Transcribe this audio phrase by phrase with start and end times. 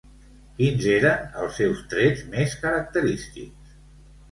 [0.61, 3.73] Quins eren els seus trets més característics?